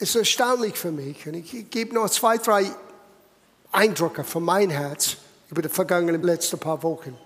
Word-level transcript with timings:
ist 0.00 0.16
erstaunlich 0.16 0.76
für 0.76 0.90
mich. 0.90 1.26
Und 1.26 1.34
ich 1.34 1.70
gebe 1.70 1.94
noch 1.94 2.08
zwei, 2.10 2.38
drei 2.38 2.70
Eindrücke 3.70 4.24
von 4.24 4.42
meinem 4.42 4.70
Herz 4.70 5.16
über 5.50 5.62
die 5.62 5.68
vergangenen 5.68 6.22
letzten 6.22 6.58
paar 6.58 6.82
Wochen. 6.82 7.16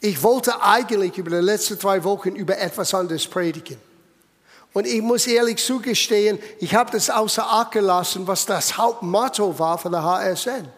Ich 0.00 0.22
wollte 0.22 0.62
eigentlich 0.62 1.18
über 1.18 1.30
die 1.30 1.44
letzten 1.44 1.78
drei 1.78 2.04
Wochen 2.04 2.36
über 2.36 2.58
etwas 2.58 2.94
anderes 2.94 3.26
predigen. 3.26 3.78
Und 4.72 4.86
ich 4.86 5.00
muss 5.00 5.26
ehrlich 5.26 5.56
zugestehen, 5.56 6.38
ich 6.60 6.74
habe 6.74 6.90
das 6.92 7.08
außer 7.08 7.44
Acht 7.44 7.72
gelassen, 7.72 8.26
was 8.26 8.44
das 8.44 8.76
Hauptmotto 8.76 9.58
war 9.58 9.78
von 9.78 9.92
der 9.92 10.02
HSN. 10.02 10.68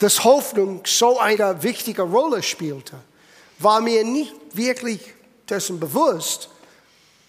Dass 0.00 0.24
Hoffnung 0.24 0.82
so 0.84 1.18
eine 1.18 1.62
wichtige 1.62 2.02
Rolle 2.02 2.42
spielte, 2.42 2.96
war 3.60 3.80
mir 3.80 4.04
nicht 4.04 4.34
wirklich 4.52 5.14
dessen 5.48 5.80
bewusst. 5.80 6.50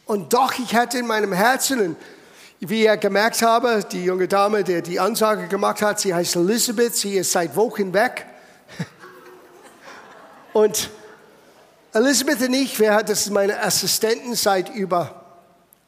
Und 0.10 0.34
doch, 0.34 0.58
ich 0.58 0.74
hatte 0.74 0.98
in 0.98 1.06
meinem 1.06 1.34
Herzen, 1.34 1.96
wie 2.60 2.86
ihr 2.86 2.98
gemerkt 2.98 3.44
habe, 3.44 3.84
die 3.92 4.06
junge 4.06 4.28
Dame, 4.28 4.64
die 4.64 4.82
die 4.82 5.00
Ansage 5.00 5.48
gemacht 5.48 5.84
hat, 5.84 6.00
sie 6.00 6.12
heißt 6.12 6.36
Elizabeth, 6.36 6.96
sie 6.96 7.18
ist 7.18 7.32
seit 7.32 7.56
Wochen 7.56 7.94
weg. 7.94 8.26
Und 10.54 10.90
Elizabeth 11.94 12.42
und 12.42 12.56
ich, 12.56 12.80
wir, 12.80 13.04
das 13.04 13.22
ist 13.22 13.30
meine 13.30 13.62
Assistentin 13.62 14.34
seit 14.34 14.70
über 14.70 15.26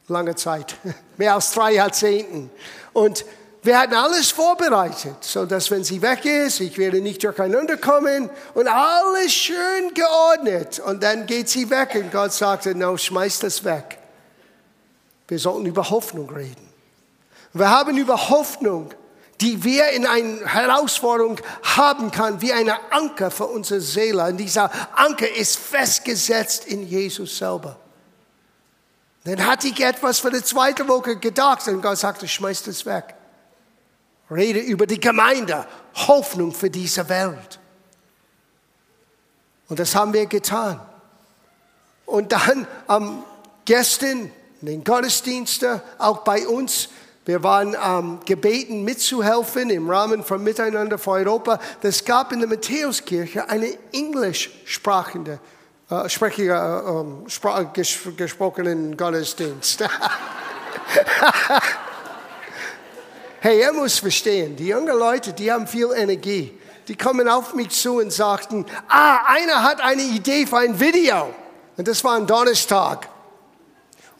langer 0.06 0.36
Zeit, 0.36 0.76
mehr 1.16 1.34
als 1.34 1.50
drei 1.50 1.72
Jahrzehnten. 1.72 2.48
Und 2.92 3.24
wir 3.64 3.76
hatten 3.76 3.94
alles 3.94 4.30
vorbereitet, 4.30 5.16
so 5.22 5.46
dass 5.46 5.68
wenn 5.72 5.82
sie 5.82 6.00
weg 6.00 6.24
ist, 6.24 6.60
ich 6.60 6.78
werde 6.78 7.00
nicht 7.00 7.24
durcheinander 7.24 7.76
kommen 7.76 8.30
und 8.54 8.68
alles 8.68 9.32
schön 9.32 9.92
geordnet. 9.94 10.78
Und 10.78 11.02
dann 11.02 11.26
geht 11.26 11.48
sie 11.48 11.68
weg 11.70 11.96
und 11.96 12.12
Gott 12.12 12.32
sagte, 12.32 12.72
no, 12.76 12.96
schmeiß 12.96 13.40
das 13.40 13.64
weg. 13.64 13.98
Wir 15.32 15.38
sollten 15.38 15.64
über 15.64 15.88
Hoffnung 15.88 16.28
reden. 16.28 16.68
Wir 17.54 17.70
haben 17.70 17.96
über 17.96 18.28
Hoffnung, 18.28 18.92
die 19.40 19.64
wir 19.64 19.88
in 19.92 20.04
einer 20.04 20.46
Herausforderung 20.46 21.40
haben 21.62 22.10
kann, 22.10 22.42
wie 22.42 22.52
eine 22.52 22.92
Anker 22.92 23.30
für 23.30 23.46
unsere 23.46 23.80
Seele. 23.80 24.26
Und 24.26 24.36
dieser 24.36 24.70
Anker 24.94 25.34
ist 25.34 25.58
festgesetzt 25.58 26.66
in 26.66 26.86
Jesus 26.86 27.38
selber. 27.38 27.80
Dann 29.24 29.46
hatte 29.46 29.68
ich 29.68 29.80
etwas 29.82 30.18
für 30.18 30.30
die 30.30 30.44
zweite 30.44 30.86
Woche 30.86 31.16
gedacht 31.16 31.66
und 31.66 31.80
Gott 31.80 31.96
sagte, 31.96 32.28
schmeiß 32.28 32.64
das 32.64 32.84
weg. 32.84 33.14
Rede 34.30 34.58
über 34.60 34.86
die 34.86 35.00
Gemeinde, 35.00 35.66
Hoffnung 35.94 36.52
für 36.52 36.68
diese 36.68 37.08
Welt. 37.08 37.58
Und 39.70 39.78
das 39.78 39.94
haben 39.94 40.12
wir 40.12 40.26
getan. 40.26 40.78
Und 42.04 42.32
dann 42.32 42.66
am 42.86 43.24
gestern 43.64 44.30
in 44.62 44.68
den 44.68 44.84
Gottesdiensten, 44.84 45.80
auch 45.98 46.18
bei 46.18 46.46
uns, 46.46 46.88
wir 47.24 47.42
waren 47.42 47.76
ähm, 47.84 48.20
gebeten 48.24 48.84
mitzuhelfen 48.84 49.70
im 49.70 49.90
Rahmen 49.90 50.22
von 50.22 50.42
Miteinander 50.42 50.98
für 50.98 51.10
Europa. 51.10 51.58
Es 51.82 52.04
gab 52.04 52.32
in 52.32 52.38
der 52.38 52.48
Matthäuskirche 52.48 53.48
eine 53.48 53.76
englischsprachende, 53.92 55.40
äh, 55.90 56.08
sprechige, 56.08 56.54
äh, 56.54 57.28
sprach, 57.28 57.72
ges 57.72 57.98
gesprochenen 58.16 58.96
Gottesdienst. 58.96 59.82
hey, 63.40 63.60
ihr 63.60 63.72
müsst 63.72 63.98
verstehen, 63.98 64.54
die 64.54 64.68
jungen 64.68 64.96
Leute, 64.96 65.32
die 65.32 65.50
haben 65.50 65.66
viel 65.66 65.90
Energie. 65.96 66.56
Die 66.86 66.96
kommen 66.96 67.28
auf 67.28 67.54
mich 67.54 67.70
zu 67.70 67.98
und 67.98 68.12
sagten, 68.12 68.64
ah, 68.88 69.18
einer 69.26 69.62
hat 69.64 69.80
eine 69.80 70.02
Idee 70.02 70.46
für 70.46 70.58
ein 70.58 70.78
Video. 70.78 71.34
Und 71.76 71.88
das 71.88 72.04
war 72.04 72.16
ein 72.16 72.26
Donnerstag. 72.28 73.11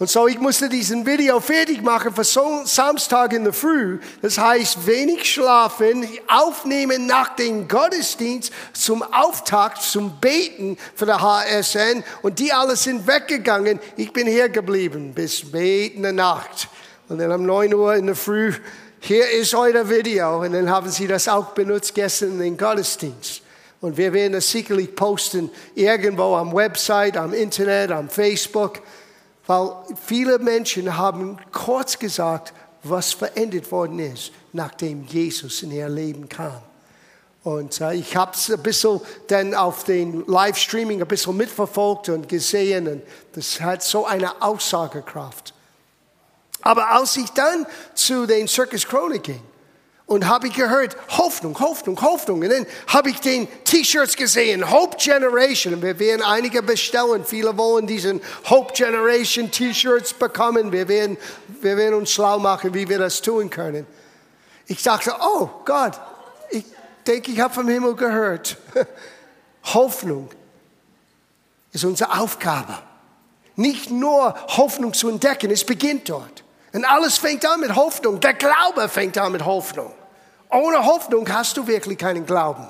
Und 0.03 0.11
so, 0.11 0.27
ich 0.27 0.41
musste 0.41 0.69
diesen 0.69 1.07
Video 1.07 1.39
fertig 1.39 1.81
machen 1.81 2.13
für 2.13 2.25
Samstag 2.25 3.35
in 3.35 3.45
der 3.45 3.53
Früh. 3.53 4.01
Das 4.21 4.37
heißt, 4.37 4.85
wenig 4.85 5.33
schlafen, 5.33 6.09
aufnehmen 6.27 7.07
nach 7.07 7.37
dem 7.37 7.69
Gottesdienst 7.69 8.53
zum 8.73 9.05
Auftakt, 9.05 9.81
zum 9.81 10.19
Beten 10.19 10.77
für 10.97 11.07
der 11.07 11.23
HSN. 11.23 12.03
Und 12.23 12.41
die 12.41 12.53
alle 12.53 12.75
sind 12.75 13.07
weggegangen. 13.07 13.79
Ich 13.97 14.13
bin 14.13 14.27
hier 14.27 14.49
geblieben 14.49 15.13
bis 15.15 15.39
spät 15.39 15.95
in 15.95 16.03
der 16.03 16.13
Nacht. 16.13 16.67
Und 17.09 17.19
dann 17.19 17.31
um 17.31 17.47
9 17.47 17.73
Uhr 17.73 17.95
in 17.95 18.07
der 18.07 18.17
Früh, 18.17 18.55
hier 18.99 19.31
ist 19.31 19.55
euer 19.55 19.89
Video. 19.89 20.41
Und 20.41 20.53
dann 20.53 20.69
haben 20.69 20.91
sie 20.91 21.07
das 21.07 21.29
auch 21.29 21.53
benutzt 21.53 21.95
gestern 21.95 22.31
in 22.31 22.39
den 22.41 22.57
Gottesdienst. 22.57 23.41
Und 23.81 23.97
wir 23.97 24.13
werden 24.13 24.35
es 24.35 24.51
sicherlich 24.51 24.97
posten 24.97 25.49
irgendwo 25.77 26.35
am 26.35 26.53
Website, 26.53 27.17
am 27.17 27.33
Internet, 27.33 27.93
am 27.93 28.11
Facebook. 28.11 28.81
Weil 29.47 29.73
viele 30.07 30.39
Menschen 30.39 30.97
haben 30.97 31.39
kurz 31.51 31.99
gesagt, 31.99 32.53
was 32.83 33.13
verändert 33.13 33.71
worden 33.71 33.99
ist, 33.99 34.33
nachdem 34.53 35.05
Jesus 35.05 35.63
in 35.63 35.71
ihr 35.71 35.89
Leben 35.89 36.29
kam. 36.29 36.61
Und 37.45 37.81
äh, 37.81 37.95
ich 37.95 38.17
habe 38.17 38.33
es 38.35 38.51
ein 38.51 38.63
bisschen 38.63 39.01
dann 39.27 39.55
auf 39.55 39.85
den 39.85 40.25
Livestreaming 40.27 41.01
ein 41.03 41.09
bisschen 41.09 41.37
mitverfolgt 41.37 42.09
und 42.09 42.29
gesehen. 42.29 42.87
Und 42.87 43.03
das 43.33 43.61
hat 43.61 43.83
so 43.83 44.07
eine 44.07 44.41
Aussagekraft. 44.41 45.53
Aber 46.61 46.91
als 46.91 47.17
ich 47.17 47.31
dann 47.31 47.67
zu 47.95 48.27
den 48.27 48.47
Circus 48.47 48.87
Chronik 48.87 49.25
ging, 49.25 49.43
und 50.13 50.29
habe 50.29 50.49
ich 50.49 50.55
gehört, 50.55 50.97
Hoffnung, 51.09 51.59
Hoffnung, 51.59 52.01
Hoffnung. 52.03 52.43
Und 52.43 52.51
dann 52.51 52.67
habe 52.87 53.09
ich 53.09 53.21
den 53.21 53.49
T-Shirts 53.65 54.15
gesehen, 54.15 54.71
Hope 54.71 54.99
Generation. 54.99 55.81
Wir 55.81 55.99
werden 55.99 56.23
einige 56.23 56.63
bestellen. 56.63 57.25
Viele 57.25 57.57
wollen 57.57 57.87
diesen 57.87 58.21
Hope 58.51 58.75
Generation 58.75 59.51
T-Shirts 59.51 60.13
bekommen. 60.13 60.71
Wir 60.71 60.87
werden, 60.87 61.17
wir 61.63 61.79
werden 61.79 61.95
uns 61.95 62.11
schlau 62.13 62.39
machen, 62.39 62.75
wie 62.75 62.89
wir 62.89 62.99
das 62.99 63.23
tun 63.23 63.49
können. 63.49 63.87
Ich 64.67 64.83
dachte, 64.83 65.15
oh 65.19 65.49
Gott, 65.65 65.99
ich 66.51 66.65
denke, 67.07 67.31
ich 67.33 67.41
habe 67.41 67.55
vom 67.55 67.69
Himmel 67.69 67.95
gehört. 67.97 68.59
Hoffnung 69.65 70.29
ist 71.73 71.85
unsere 71.85 72.21
Aufgabe. 72.21 72.77
Nicht 73.57 73.91
nur 73.91 74.35
Hoffnung 74.59 74.93
zu 74.93 75.09
entdecken, 75.09 75.51
es 75.51 75.65
beginnt 75.65 76.11
dort. 76.11 76.45
Und 76.75 76.85
alles 76.85 77.17
fängt 77.17 77.47
an 77.47 77.61
mit 77.61 77.75
Hoffnung. 77.75 78.21
Der 78.21 78.35
Glaube 78.35 78.89
fängt 78.91 79.17
an 79.17 79.33
mit 79.33 79.45
Hoffnung. 79.45 79.93
Ohne 80.53 80.85
Hoffnung 80.85 81.29
hast 81.33 81.57
du 81.57 81.67
wirklich 81.67 81.99
keinen 81.99 82.27
Glauben. 82.27 82.69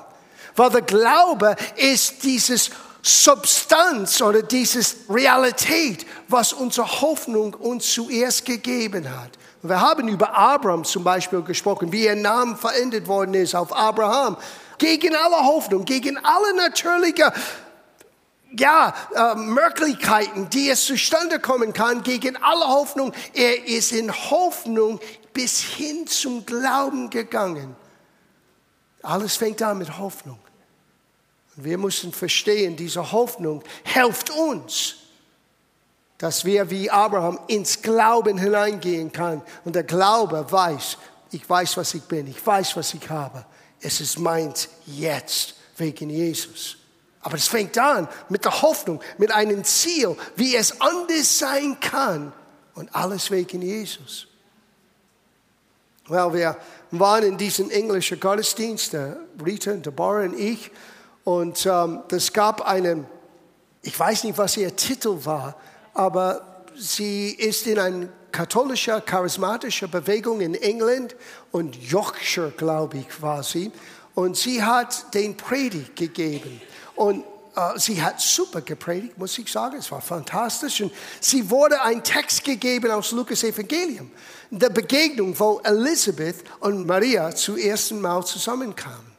Weil 0.55 0.69
der 0.69 0.81
Glaube 0.81 1.55
ist 1.75 2.23
dieses 2.23 2.69
Substanz 3.01 4.21
oder 4.21 4.41
dieses 4.41 4.95
Realität, 5.09 6.05
was 6.29 6.53
unsere 6.53 7.01
Hoffnung 7.01 7.53
uns 7.53 7.93
zuerst 7.93 8.45
gegeben 8.45 9.09
hat. 9.09 9.31
Wir 9.61 9.81
haben 9.81 10.07
über 10.07 10.33
Abraham 10.35 10.85
zum 10.85 11.03
Beispiel 11.03 11.41
gesprochen, 11.41 11.91
wie 11.91 12.05
ihr 12.05 12.15
Name 12.15 12.55
verändert 12.55 13.07
worden 13.07 13.33
ist 13.33 13.55
auf 13.55 13.75
Abraham. 13.75 14.37
Gegen 14.77 15.15
alle 15.15 15.45
Hoffnung, 15.45 15.85
gegen 15.85 16.17
alle 16.17 16.55
natürliche 16.55 17.33
ja, 18.57 18.93
äh, 19.15 19.35
Möglichkeiten, 19.35 20.49
die 20.49 20.69
es 20.69 20.85
zustande 20.85 21.39
kommen 21.39 21.73
kann, 21.73 22.03
gegen 22.03 22.37
alle 22.37 22.67
Hoffnung. 22.67 23.11
Er 23.33 23.67
ist 23.67 23.91
in 23.91 24.13
Hoffnung 24.13 24.99
bis 25.33 25.59
hin 25.59 26.07
zum 26.07 26.45
Glauben 26.45 27.09
gegangen. 27.09 27.75
Alles 29.01 29.35
fängt 29.35 29.61
an 29.61 29.79
mit 29.79 29.97
Hoffnung. 29.97 30.39
Und 31.55 31.65
wir 31.65 31.77
müssen 31.77 32.11
verstehen, 32.13 32.75
diese 32.75 33.11
Hoffnung 33.11 33.63
hilft 33.83 34.29
uns, 34.29 34.95
dass 36.17 36.45
wir 36.45 36.69
wie 36.69 36.89
Abraham 36.89 37.39
ins 37.47 37.81
Glauben 37.81 38.37
hineingehen 38.37 39.11
können. 39.11 39.41
Und 39.65 39.75
der 39.75 39.83
Glaube 39.83 40.49
weiß, 40.49 40.97
ich 41.31 41.47
weiß, 41.49 41.77
was 41.77 41.93
ich 41.93 42.03
bin, 42.03 42.27
ich 42.27 42.45
weiß, 42.45 42.77
was 42.77 42.93
ich 42.93 43.09
habe. 43.09 43.45
Es 43.81 43.99
ist 43.99 44.19
meins 44.19 44.69
jetzt 44.85 45.55
wegen 45.77 46.09
Jesus. 46.09 46.77
Aber 47.21 47.35
es 47.35 47.47
fängt 47.47 47.77
an 47.77 48.07
mit 48.29 48.45
der 48.45 48.61
Hoffnung, 48.61 49.01
mit 49.17 49.31
einem 49.31 49.63
Ziel, 49.63 50.15
wie 50.35 50.55
es 50.55 50.79
anders 50.79 51.39
sein 51.39 51.79
kann. 51.79 52.33
Und 52.75 52.93
alles 52.95 53.29
wegen 53.29 53.61
Jesus. 53.61 54.27
Well, 56.09 56.33
wir 56.33 56.57
waren 56.91 57.23
in 57.23 57.37
diesem 57.37 57.69
englischen 57.71 58.19
Gottesdienst, 58.19 58.93
Rita, 59.43 59.71
Deborah 59.71 60.23
und 60.23 60.37
ich. 60.37 60.69
Und 61.23 61.65
ähm, 61.65 62.03
es 62.11 62.33
gab 62.33 62.59
einen, 62.67 63.05
ich 63.81 63.97
weiß 63.97 64.25
nicht, 64.25 64.37
was 64.37 64.57
ihr 64.57 64.75
Titel 64.75 65.17
war, 65.23 65.55
aber 65.93 66.65
sie 66.75 67.29
ist 67.29 67.67
in 67.67 67.79
einer 67.79 68.09
katholischer, 68.33 68.99
charismatischer 68.99 69.87
Bewegung 69.87 70.41
in 70.41 70.55
England 70.55 71.15
und 71.51 71.77
Yorkshire, 71.77 72.51
glaube 72.51 72.97
ich, 72.97 73.21
war 73.21 73.41
sie. 73.41 73.71
Und 74.13 74.35
sie 74.35 74.61
hat 74.61 75.13
den 75.13 75.37
Predigt 75.37 75.95
gegeben. 75.95 76.61
Und 76.95 77.23
äh, 77.55 77.77
sie 77.77 78.01
hat 78.01 78.19
super 78.19 78.61
gepredigt, 78.61 79.17
muss 79.17 79.37
ich 79.37 79.51
sagen. 79.51 79.77
Es 79.77 79.91
war 79.91 80.01
fantastisch. 80.01 80.81
Und 80.81 80.91
sie 81.19 81.49
wurde 81.49 81.81
ein 81.81 82.03
Text 82.03 82.43
gegeben 82.43 82.91
aus 82.91 83.11
Lukas 83.11 83.43
Evangelium. 83.43 84.11
Der 84.49 84.69
Begegnung, 84.69 85.37
wo 85.39 85.61
Elisabeth 85.63 86.43
und 86.59 86.85
Maria 86.85 87.33
zum 87.33 87.57
ersten 87.57 88.01
Mal 88.01 88.23
zusammenkamen. 88.25 89.13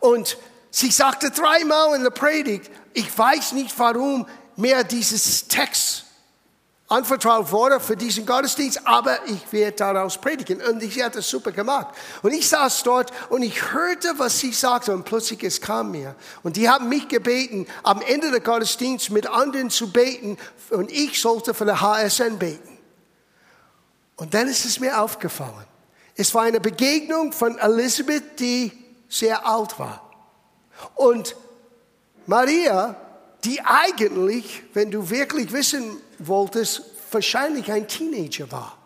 Und 0.00 0.38
sie 0.70 0.90
sagte 0.90 1.30
dreimal 1.30 1.96
in 1.96 2.02
der 2.02 2.10
Predigt, 2.10 2.70
ich 2.92 3.16
weiß 3.16 3.52
nicht, 3.52 3.78
warum 3.78 4.26
mir 4.56 4.82
dieses 4.84 5.46
Text 5.48 6.05
anvertraut 6.88 7.50
wurde 7.50 7.80
für 7.80 7.96
diesen 7.96 8.26
Gottesdienst, 8.26 8.86
aber 8.86 9.18
ich 9.26 9.52
werde 9.52 9.76
daraus 9.76 10.18
predigen. 10.18 10.62
Und 10.62 10.80
sie 10.80 11.02
hat 11.02 11.16
das 11.16 11.28
super 11.28 11.52
gemacht. 11.52 11.88
Und 12.22 12.32
ich 12.32 12.48
saß 12.48 12.82
dort 12.84 13.12
und 13.28 13.42
ich 13.42 13.72
hörte, 13.72 14.14
was 14.18 14.38
sie 14.38 14.52
sagte 14.52 14.94
und 14.94 15.04
plötzlich 15.04 15.42
es 15.42 15.60
kam 15.60 15.90
mir. 15.90 16.14
Und 16.42 16.56
die 16.56 16.68
haben 16.68 16.88
mich 16.88 17.08
gebeten, 17.08 17.66
am 17.82 18.00
Ende 18.02 18.30
des 18.30 18.44
Gottesdienstes 18.44 19.10
mit 19.10 19.26
anderen 19.26 19.70
zu 19.70 19.90
beten 19.90 20.38
und 20.70 20.90
ich 20.90 21.20
sollte 21.20 21.54
für 21.54 21.64
der 21.64 21.80
HSN 21.80 22.38
beten. 22.38 22.78
Und 24.16 24.32
dann 24.34 24.48
ist 24.48 24.64
es 24.64 24.80
mir 24.80 25.00
aufgefallen. 25.00 25.66
Es 26.14 26.34
war 26.34 26.42
eine 26.42 26.60
Begegnung 26.60 27.32
von 27.32 27.58
Elisabeth, 27.58 28.40
die 28.40 28.72
sehr 29.08 29.46
alt 29.46 29.78
war. 29.78 30.10
Und 30.94 31.36
Maria, 32.26 32.96
die 33.46 33.60
eigentlich, 33.62 34.64
wenn 34.74 34.90
du 34.90 35.08
wirklich 35.08 35.52
wissen 35.52 35.98
wolltest, 36.18 36.82
wahrscheinlich 37.12 37.70
ein 37.70 37.86
Teenager 37.86 38.50
war. 38.50 38.76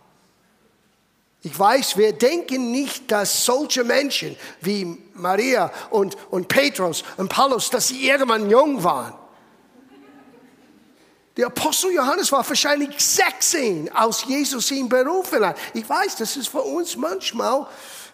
Ich 1.43 1.59
weiß, 1.59 1.97
wir 1.97 2.13
denken 2.13 2.71
nicht, 2.71 3.11
dass 3.11 3.47
solche 3.47 3.83
Menschen 3.83 4.37
wie 4.61 4.99
Maria 5.15 5.73
und, 5.89 6.15
und 6.31 6.49
Petrus 6.49 7.03
und 7.17 7.31
Paulus, 7.31 7.71
dass 7.71 7.89
sie 7.89 8.07
irgendwann 8.07 8.51
jung 8.51 8.85
waren. 8.85 9.15
Der 11.39 11.47
Apostel 11.47 11.93
Johannes 11.93 12.31
war 12.31 12.47
wahrscheinlich 12.47 12.91
16, 12.99 13.91
als 13.93 14.27
Jesus 14.27 14.71
ihn 14.73 14.91
berufen 14.91 15.47
hat. 15.47 15.57
Ich 15.73 15.89
weiß, 15.89 16.17
das 16.17 16.37
ist 16.37 16.49
für 16.49 16.61
uns 16.61 16.97
manchmal 16.97 17.67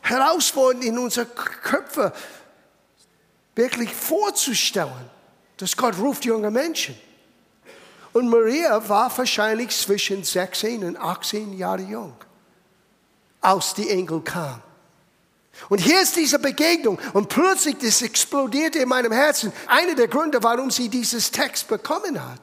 herausfordernd 0.02 0.84
in 0.84 0.96
unsere 0.96 1.26
Köpfe 1.26 2.12
wirklich 3.56 3.92
vorzustellen, 3.92 5.10
dass 5.56 5.76
Gott 5.76 5.98
ruft 5.98 6.24
junge 6.24 6.50
Menschen. 6.50 6.96
Und 8.12 8.28
Maria 8.28 8.88
war 8.88 9.16
wahrscheinlich 9.16 9.70
zwischen 9.70 10.24
16 10.24 10.84
und 10.84 10.96
18 10.96 11.52
Jahre 11.52 11.82
jung, 11.82 12.16
als 13.40 13.74
die 13.74 13.90
Engel 13.90 14.20
kam. 14.22 14.62
Und 15.68 15.78
hier 15.78 16.02
ist 16.02 16.16
diese 16.16 16.38
Begegnung 16.38 16.98
und 17.14 17.28
plötzlich 17.28 17.78
das 17.78 18.02
explodierte 18.02 18.78
in 18.78 18.88
meinem 18.88 19.12
Herzen. 19.12 19.52
Einer 19.66 19.94
der 19.94 20.08
Gründe, 20.08 20.42
warum 20.42 20.70
sie 20.70 20.88
dieses 20.88 21.30
Text 21.30 21.68
bekommen 21.68 22.22
hat, 22.22 22.40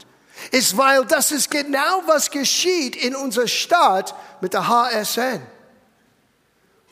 ist, 0.52 0.76
weil 0.78 1.06
das 1.06 1.32
ist 1.32 1.50
genau 1.50 2.04
was 2.06 2.30
geschieht 2.30 2.96
in 2.96 3.16
unserer 3.16 3.48
Stadt 3.48 4.16
mit 4.42 4.54
der 4.54 4.68
HSN. 4.68 5.42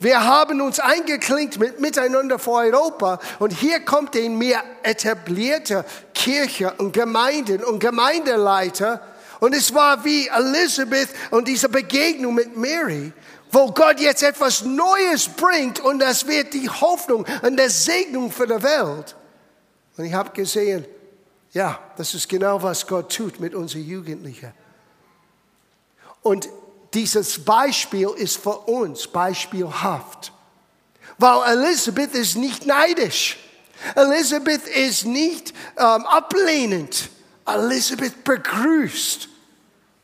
Wir 0.02 0.24
haben 0.24 0.60
uns 0.60 0.80
eingeklinkt 0.80 1.60
mit 1.60 1.78
Miteinander 1.78 2.40
vor 2.40 2.62
Europa 2.62 3.20
und 3.38 3.52
hier 3.52 3.84
kommt 3.84 4.16
ein 4.16 4.36
mehr 4.36 4.64
etablierte 4.82 5.84
Kirche 6.12 6.74
und 6.78 6.92
Gemeinden 6.92 7.62
und 7.62 7.78
Gemeindeleiter 7.78 9.00
und 9.38 9.54
es 9.54 9.72
war 9.72 10.04
wie 10.04 10.26
Elizabeth 10.26 11.08
und 11.30 11.46
diese 11.46 11.68
Begegnung 11.68 12.34
mit 12.34 12.56
Mary, 12.56 13.12
wo 13.52 13.70
Gott 13.70 14.00
jetzt 14.00 14.24
etwas 14.24 14.64
Neues 14.64 15.28
bringt 15.28 15.78
und 15.78 16.00
das 16.00 16.26
wird 16.26 16.52
die 16.52 16.68
Hoffnung 16.68 17.24
und 17.42 17.56
der 17.56 17.70
Segnung 17.70 18.32
für 18.32 18.48
die 18.48 18.60
Welt. 18.60 19.14
Und 19.96 20.04
ich 20.04 20.14
habe 20.14 20.30
gesehen, 20.30 20.84
ja, 21.52 21.78
das 21.96 22.12
ist 22.14 22.28
genau 22.28 22.60
was 22.60 22.84
Gott 22.88 23.14
tut 23.14 23.38
mit 23.38 23.54
unseren 23.54 23.84
Jugendlichen. 23.84 24.52
Und 26.22 26.48
dieses 26.94 27.44
Beispiel 27.44 28.08
ist 28.16 28.38
für 28.38 28.56
uns 28.58 29.06
beispielhaft. 29.06 30.32
Weil 31.18 31.56
Elisabeth 31.56 32.14
ist 32.14 32.36
nicht 32.36 32.66
neidisch. 32.66 33.38
Elisabeth 33.94 34.66
ist 34.68 35.04
nicht 35.04 35.52
ähm, 35.76 36.06
ablehnend. 36.06 37.08
Elisabeth 37.46 38.24
begrüßt, 38.24 39.28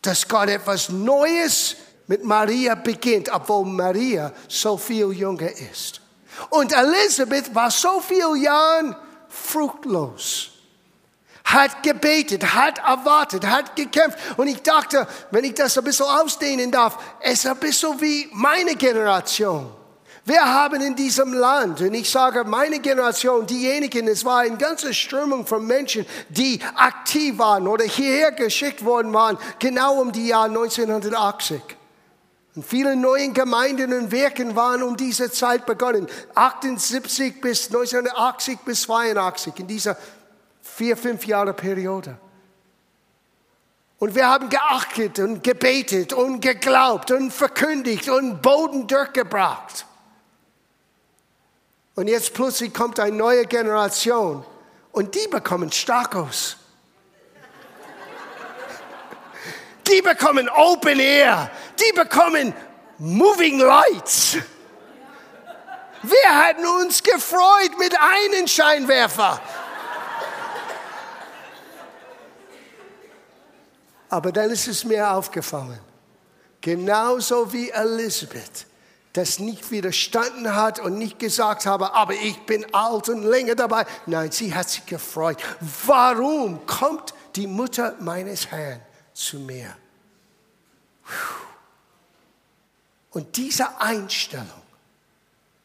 dass 0.02 0.26
Gott 0.26 0.48
etwas 0.48 0.88
Neues 0.88 1.76
mit 2.06 2.24
Maria 2.24 2.74
beginnt, 2.74 3.30
obwohl 3.32 3.66
Maria 3.66 4.32
so 4.48 4.76
viel 4.76 5.12
jünger 5.12 5.50
ist. 5.50 6.00
Und 6.50 6.72
Elisabeth 6.72 7.54
war 7.54 7.70
so 7.70 8.00
viele 8.00 8.36
Jahre 8.38 8.96
fruchtlos 9.28 10.57
hat 11.48 11.82
gebetet, 11.82 12.54
hat 12.54 12.78
erwartet, 12.78 13.46
hat 13.46 13.74
gekämpft. 13.74 14.18
Und 14.36 14.48
ich 14.48 14.62
dachte, 14.62 15.06
wenn 15.30 15.44
ich 15.44 15.54
das 15.54 15.76
ein 15.78 15.84
bisschen 15.84 16.06
ausdehnen 16.06 16.70
darf, 16.70 16.98
es 17.20 17.44
ist 17.44 17.46
ein 17.46 17.56
bisschen 17.56 18.00
wie 18.00 18.28
meine 18.32 18.74
Generation. 18.74 19.72
Wir 20.26 20.44
haben 20.44 20.82
in 20.82 20.94
diesem 20.94 21.32
Land, 21.32 21.80
und 21.80 21.94
ich 21.94 22.10
sage 22.10 22.44
meine 22.44 22.80
Generation, 22.80 23.46
diejenigen, 23.46 24.06
es 24.08 24.26
war 24.26 24.40
eine 24.40 24.58
ganze 24.58 24.92
Strömung 24.92 25.46
von 25.46 25.66
Menschen, 25.66 26.04
die 26.28 26.60
aktiv 26.74 27.38
waren 27.38 27.66
oder 27.66 27.86
hierher 27.86 28.32
geschickt 28.32 28.84
worden 28.84 29.14
waren, 29.14 29.38
genau 29.58 30.02
um 30.02 30.12
die 30.12 30.26
Jahr 30.26 30.44
1980. 30.44 31.62
Und 32.56 32.66
viele 32.66 32.94
neue 32.94 33.30
Gemeinden 33.30 33.92
und 33.94 34.12
Werken 34.12 34.54
waren 34.54 34.82
um 34.82 34.98
diese 34.98 35.30
Zeit 35.30 35.64
begonnen. 35.64 36.08
78 36.34 37.40
bis 37.40 37.68
1980 37.68 38.58
bis 38.66 38.82
82, 38.82 39.60
in 39.60 39.66
dieser 39.66 39.96
vier, 40.78 40.96
fünf 40.96 41.26
Jahre 41.26 41.52
Periode. 41.52 42.16
Und 43.98 44.14
wir 44.14 44.28
haben 44.28 44.48
geachtet 44.48 45.18
und 45.18 45.42
gebetet 45.42 46.12
und 46.12 46.40
geglaubt 46.40 47.10
und 47.10 47.32
verkündigt 47.32 48.08
und 48.08 48.40
Boden 48.40 48.86
durchgebracht. 48.86 49.86
Und 51.96 52.06
jetzt 52.06 52.32
plötzlich 52.32 52.72
kommt 52.72 53.00
eine 53.00 53.16
neue 53.16 53.44
Generation 53.44 54.44
und 54.92 55.16
die 55.16 55.26
bekommen 55.26 55.72
Stakos. 55.72 56.56
Die 59.84 60.00
bekommen 60.00 60.48
Open 60.48 61.00
Air. 61.00 61.50
Die 61.80 61.92
bekommen 61.92 62.54
Moving 62.98 63.58
Lights. 63.58 64.36
Wir 66.02 66.28
hatten 66.30 66.64
uns 66.64 67.02
gefreut 67.02 67.76
mit 67.78 67.96
einem 67.98 68.46
Scheinwerfer. 68.46 69.40
Aber 74.08 74.32
dann 74.32 74.50
ist 74.50 74.68
es 74.68 74.84
mir 74.84 75.10
aufgefallen, 75.10 75.78
genauso 76.60 77.52
wie 77.52 77.70
Elisabeth, 77.70 78.66
das 79.12 79.38
nicht 79.38 79.70
widerstanden 79.70 80.54
hat 80.54 80.78
und 80.78 80.96
nicht 80.96 81.18
gesagt 81.18 81.66
habe, 81.66 81.92
aber 81.94 82.14
ich 82.14 82.38
bin 82.46 82.72
alt 82.72 83.08
und 83.08 83.24
länger 83.24 83.54
dabei. 83.54 83.84
Nein, 84.06 84.30
sie 84.30 84.54
hat 84.54 84.68
sich 84.70 84.86
gefreut. 84.86 85.42
Warum 85.86 86.64
kommt 86.66 87.14
die 87.34 87.46
Mutter 87.46 87.96
meines 88.00 88.50
Herrn 88.50 88.80
zu 89.12 89.38
mir? 89.38 89.74
Und 93.10 93.36
diese 93.36 93.80
Einstellung, 93.80 94.62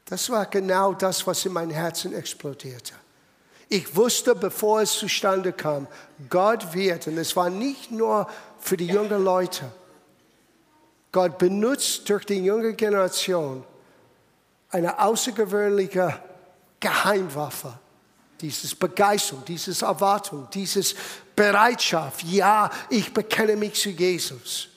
das 0.06 0.30
war 0.30 0.46
genau 0.46 0.94
das, 0.94 1.26
was 1.28 1.46
in 1.46 1.54
meinem 1.54 1.72
Herzen 1.72 2.14
explodierte. 2.14 2.94
Ich 3.70 3.96
wusste, 3.96 4.36
bevor 4.36 4.82
es 4.82 4.94
zustande 4.94 5.54
kam, 5.54 5.88
Gott 6.30 6.74
wird, 6.74 7.08
und 7.08 7.18
es 7.18 7.36
war 7.36 7.50
nicht 7.50 7.92
nur 7.92 8.28
für 8.60 8.78
die 8.78 8.88
jungen 8.88 9.24
Leute, 9.24 9.72
Gott 11.12 11.38
benutzt 11.38 12.10
durch 12.10 12.26
die 12.26 12.44
junge 12.44 12.74
Generation 12.74 13.64
eine 14.70 15.00
außergewöhnliche 15.00 16.20
Geheimwaffe. 16.80 17.78
Dieses 18.42 18.74
Begeisterung, 18.76 19.46
dieses 19.46 19.84
Erwartung, 19.84 20.48
dieses 20.52 20.96
Bereitschaft. 21.36 22.24
Ja, 22.24 22.70
ich 22.90 23.14
bekenne 23.14 23.56
mich 23.56 23.76
zu 23.76 23.90
Jesus. 23.90 24.68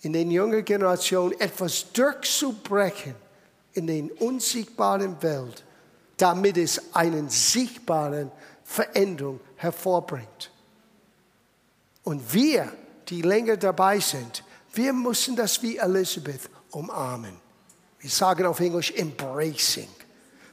In 0.00 0.14
den 0.14 0.30
jungen 0.30 0.64
Generationen 0.64 1.38
etwas 1.38 1.92
durchzubrechen 1.92 3.14
in 3.74 3.86
den 3.86 4.10
unsichtbaren 4.10 5.20
Welt 5.22 5.64
damit 6.16 6.56
es 6.56 6.94
eine 6.94 7.28
sichtbare 7.28 8.30
Veränderung 8.64 9.40
hervorbringt. 9.56 10.50
Und 12.04 12.32
wir, 12.32 12.72
die 13.08 13.22
länger 13.22 13.56
dabei 13.56 14.00
sind, 14.00 14.44
wir 14.74 14.92
müssen 14.92 15.36
das 15.36 15.62
wie 15.62 15.76
Elisabeth 15.76 16.48
umarmen. 16.70 17.36
Wir 18.00 18.10
sagen 18.10 18.46
auf 18.46 18.60
Englisch 18.60 18.90
embracing. 18.92 19.88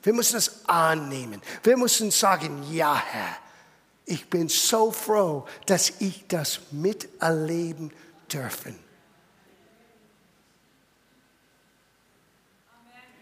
Wir 0.03 0.13
müssen 0.13 0.35
das 0.35 0.67
annehmen. 0.67 1.41
Wir 1.63 1.77
müssen 1.77 2.11
sagen, 2.11 2.63
ja 2.71 2.95
Herr, 2.95 3.37
ich 4.05 4.29
bin 4.29 4.49
so 4.49 4.91
froh, 4.91 5.45
dass 5.65 5.93
ich 5.99 6.25
das 6.27 6.59
miterleben 6.71 7.91
dürfen. 8.31 8.77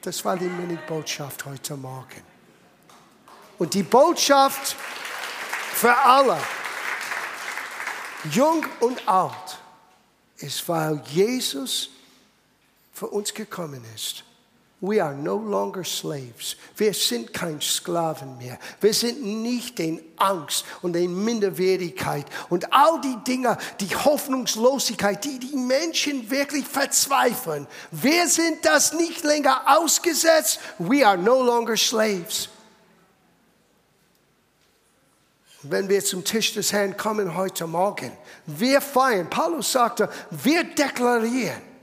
Das 0.07 0.23
war 0.23 0.37
die 0.37 0.45
Mini-Botschaft 0.45 1.43
heute 1.43 1.75
Morgen. 1.75 2.23
Und 3.57 3.73
die 3.73 3.83
Botschaft 3.83 4.77
für 5.73 5.93
alle, 5.93 6.39
jung 8.31 8.65
und 8.79 9.05
alt, 9.05 9.59
ist, 10.37 10.65
weil 10.69 11.03
Jesus 11.07 11.89
für 12.93 13.07
uns 13.07 13.33
gekommen 13.33 13.83
ist, 13.93 14.23
We 14.79 15.01
are 15.01 15.15
no 15.15 15.37
longer 15.37 15.83
slaves. 15.83 16.55
Wir 16.75 16.93
sind 16.93 17.33
kein 17.33 17.59
Sklaven 17.59 18.37
mehr. 18.37 18.59
Wir 18.79 18.93
sind 18.93 19.23
nicht 19.23 19.79
in 19.79 19.99
Angst 20.17 20.65
und 20.83 20.95
in 20.95 21.23
Minderwertigkeit 21.23 22.27
und 22.49 22.71
all 22.71 23.01
die 23.01 23.17
Dinge, 23.25 23.57
die 23.79 23.95
Hoffnungslosigkeit, 23.95 25.25
die 25.25 25.39
die 25.39 25.55
Menschen 25.55 26.29
wirklich 26.29 26.67
verzweifeln. 26.67 27.65
Wir 27.89 28.27
sind 28.27 28.63
das 28.65 28.93
nicht 28.93 29.23
länger 29.23 29.61
ausgesetzt. 29.65 30.59
We 30.77 31.05
are 31.05 31.17
no 31.17 31.41
longer 31.41 31.75
slaves. 31.75 32.49
Wenn 35.63 35.89
wir 35.89 36.05
zum 36.05 36.23
Tisch 36.23 36.53
des 36.53 36.71
Herrn 36.71 36.95
kommen 36.95 37.35
heute 37.35 37.65
Morgen, 37.65 38.11
wir 38.45 38.79
feiern. 38.79 39.27
Paulus 39.27 39.71
sagte, 39.71 40.07
wir 40.29 40.63
deklarieren 40.63 41.76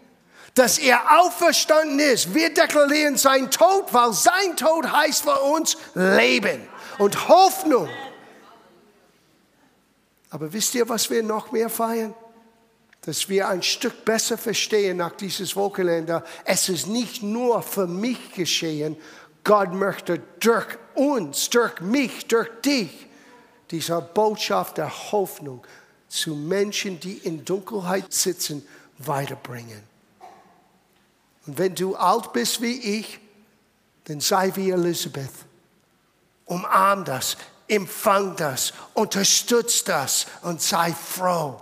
dass 0.54 0.78
er 0.78 1.20
auferstanden 1.20 1.98
ist. 1.98 2.32
Wir 2.32 2.54
deklarieren 2.54 3.16
sein 3.16 3.50
Tod, 3.50 3.92
weil 3.92 4.12
sein 4.12 4.56
Tod 4.56 4.90
heißt 4.90 5.22
für 5.22 5.40
uns 5.40 5.76
Leben 5.94 6.66
und 6.98 7.28
Hoffnung. 7.28 7.88
Aber 10.30 10.52
wisst 10.52 10.74
ihr, 10.74 10.88
was 10.88 11.10
wir 11.10 11.22
noch 11.22 11.52
mehr 11.52 11.68
feiern? 11.68 12.14
Dass 13.02 13.28
wir 13.28 13.48
ein 13.48 13.62
Stück 13.62 14.04
besser 14.04 14.38
verstehen 14.38 14.96
nach 14.96 15.12
dieses 15.12 15.54
Wochenende. 15.56 16.24
Es 16.44 16.68
ist 16.68 16.86
nicht 16.86 17.22
nur 17.22 17.62
für 17.62 17.86
mich 17.86 18.32
geschehen. 18.32 18.96
Gott 19.42 19.74
möchte 19.74 20.20
durch 20.40 20.66
uns, 20.94 21.50
durch 21.50 21.80
mich, 21.80 22.26
durch 22.26 22.48
dich 22.64 23.06
diese 23.70 24.00
Botschaft 24.00 24.78
der 24.78 24.90
Hoffnung 25.12 25.66
zu 26.08 26.34
Menschen, 26.34 27.00
die 27.00 27.18
in 27.18 27.44
Dunkelheit 27.44 28.12
sitzen, 28.12 28.66
weiterbringen. 28.98 29.93
Und 31.46 31.58
wenn 31.58 31.74
du 31.74 31.94
alt 31.96 32.32
bist 32.32 32.62
wie 32.62 32.98
ich, 32.98 33.20
dann 34.04 34.20
sei 34.20 34.52
wie 34.54 34.70
Elisabeth. 34.70 35.30
Umarm 36.46 37.04
das, 37.04 37.36
empfang 37.68 38.36
das, 38.36 38.72
unterstütz 38.92 39.84
das 39.84 40.26
und 40.42 40.60
sei 40.60 40.92
froh. 40.92 41.60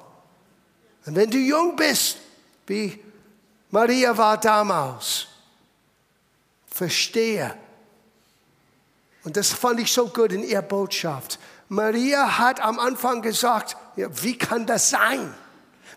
Und 1.06 1.16
wenn 1.16 1.30
du 1.30 1.38
jung 1.38 1.76
bist, 1.76 2.18
wie 2.66 3.02
Maria 3.70 4.16
war 4.16 4.38
damals, 4.38 5.26
verstehe. 6.66 7.56
Und 9.24 9.36
das 9.36 9.52
fand 9.52 9.80
ich 9.80 9.92
so 9.92 10.08
gut 10.08 10.32
in 10.32 10.42
ihrer 10.42 10.62
Botschaft. 10.62 11.38
Maria 11.68 12.38
hat 12.38 12.60
am 12.60 12.78
Anfang 12.78 13.22
gesagt, 13.22 13.76
ja, 13.96 14.08
wie 14.22 14.36
kann 14.36 14.66
das 14.66 14.90
sein? 14.90 15.32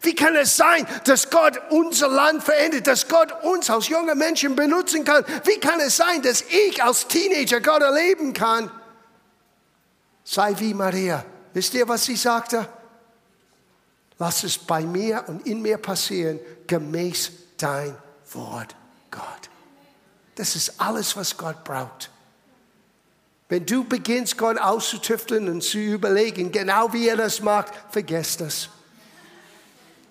Wie 0.06 0.14
kann 0.14 0.36
es 0.36 0.56
sein, 0.56 0.88
dass 1.06 1.30
Gott 1.30 1.60
unser 1.72 2.08
Land 2.08 2.44
verändert, 2.44 2.88
dass 2.88 3.08
Gott 3.08 3.44
uns 3.44 3.70
als 3.70 3.90
junge 3.90 4.14
Menschen 4.14 4.56
benutzen 4.56 5.04
kann? 5.04 5.26
Wie 5.44 5.60
kann 5.60 5.80
es 5.80 5.98
sein, 5.98 6.22
dass 6.22 6.44
ich 6.44 6.84
als 6.84 7.08
Teenager 7.08 7.60
Gott 7.60 7.82
erleben 7.82 8.32
kann? 8.34 8.70
Sei 10.24 10.54
wie 10.60 10.74
Maria. 10.74 11.26
Wisst 11.54 11.74
ihr, 11.74 11.88
was 11.88 12.06
sie 12.06 12.16
sagte? 12.16 12.68
Lass 14.20 14.44
es 14.44 14.58
bei 14.58 14.82
mir 14.82 15.24
und 15.28 15.46
in 15.46 15.62
mir 15.62 15.78
passieren, 15.78 16.40
gemäß 16.68 17.32
dein 17.58 17.96
Wort, 18.32 18.76
Gott. 19.12 19.24
Das 20.36 20.56
ist 20.56 20.80
alles, 20.80 21.16
was 21.18 21.36
Gott 21.36 21.64
braucht. 21.64 22.12
Wenn 23.50 23.66
du 23.66 23.84
beginnst, 23.84 24.38
Gott 24.38 24.58
auszutüfteln 24.58 25.50
und 25.50 25.62
zu 25.62 25.78
überlegen, 25.78 26.52
genau 26.52 26.92
wie 26.94 27.08
er 27.08 27.18
das 27.18 27.42
macht, 27.42 27.74
vergesst 27.90 28.42
das. 28.42 28.70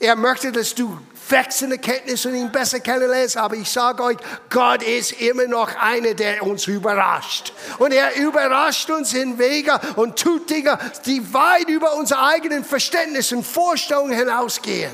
Er 0.05 0.17
möchte, 0.17 0.53
dass 0.53 0.75
du 0.75 1.01
wächst 1.31 1.63
in 1.63 1.73
Erkenntnis 1.73 2.27
und 2.27 2.35
ihn 2.35 2.53
besser 2.53 2.79
kennenlernst. 2.79 3.39
Aber 3.39 3.57
ich 3.57 3.71
sage 3.71 4.03
euch, 4.03 4.19
Gott 4.51 4.83
ist 4.83 5.13
immer 5.13 5.47
noch 5.47 5.75
einer, 5.77 6.13
der 6.13 6.43
uns 6.43 6.67
überrascht. 6.67 7.55
Und 7.79 7.91
er 7.95 8.15
überrascht 8.17 8.91
uns 8.91 9.15
in 9.15 9.39
Wege 9.39 9.81
und 9.97 10.19
tut 10.19 10.51
Dinge, 10.51 10.79
die 11.07 11.33
weit 11.33 11.71
über 11.71 11.95
unser 11.95 12.23
eigenen 12.23 12.65
Verständnis 12.65 13.33
und 13.33 13.45
Vorstellungen 13.45 14.13
hinausgehen. 14.13 14.93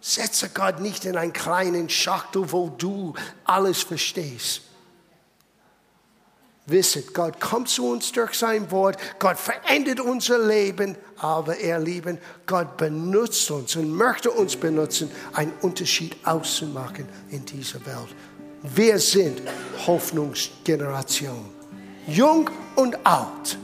Setze 0.00 0.50
Gott 0.50 0.78
nicht 0.78 1.04
in 1.04 1.16
einen 1.16 1.32
kleinen 1.32 1.88
Schachtel, 1.88 2.52
wo 2.52 2.68
du 2.68 3.14
alles 3.44 3.82
verstehst. 3.82 4.62
Wisset, 6.66 7.12
Gott 7.12 7.40
kommt 7.40 7.68
zu 7.68 7.88
uns 7.88 8.12
durch 8.12 8.34
sein 8.34 8.70
Wort, 8.70 8.96
Gott 9.18 9.36
verändert 9.36 9.98
unser 9.98 10.38
Leben, 10.38 10.96
aber 11.16 11.58
ihr 11.58 11.78
Lieben, 11.78 12.18
Gott 12.46 12.76
benutzt 12.76 13.50
uns 13.50 13.74
und 13.74 13.90
möchte 13.90 14.30
uns 14.30 14.54
benutzen, 14.54 15.10
einen 15.32 15.52
Unterschied 15.62 16.16
auszumachen 16.24 17.08
in 17.30 17.44
dieser 17.44 17.84
Welt. 17.84 18.14
Wir 18.62 18.98
sind 19.00 19.42
Hoffnungsgeneration, 19.86 21.50
jung 22.06 22.48
und 22.76 22.96
alt. 23.04 23.58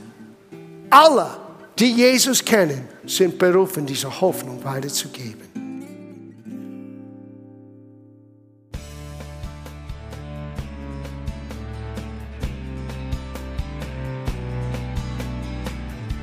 Alle, 0.89 1.37
die 1.77 1.93
Jesus 1.93 2.43
kennen, 2.43 2.85
sind 3.05 3.39
berufen, 3.39 3.85
diese 3.85 4.19
Hoffnung 4.19 4.61
weiterzugeben. 4.63 5.48